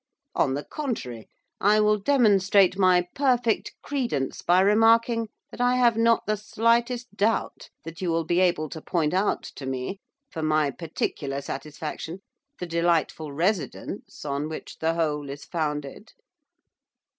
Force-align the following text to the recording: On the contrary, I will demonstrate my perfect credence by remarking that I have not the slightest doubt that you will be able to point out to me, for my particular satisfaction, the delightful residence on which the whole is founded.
On 0.33 0.55
the 0.55 0.63
contrary, 0.63 1.29
I 1.59 1.79
will 1.79 1.99
demonstrate 1.99 2.75
my 2.75 3.07
perfect 3.13 3.75
credence 3.83 4.41
by 4.41 4.61
remarking 4.61 5.27
that 5.51 5.61
I 5.61 5.75
have 5.75 5.95
not 5.95 6.25
the 6.25 6.37
slightest 6.37 7.15
doubt 7.15 7.69
that 7.83 8.01
you 8.01 8.09
will 8.09 8.23
be 8.23 8.39
able 8.39 8.67
to 8.69 8.81
point 8.81 9.13
out 9.13 9.43
to 9.43 9.67
me, 9.67 9.99
for 10.31 10.41
my 10.41 10.71
particular 10.71 11.39
satisfaction, 11.39 12.21
the 12.59 12.65
delightful 12.65 13.31
residence 13.31 14.25
on 14.25 14.49
which 14.49 14.79
the 14.79 14.95
whole 14.95 15.29
is 15.29 15.45
founded. 15.45 16.13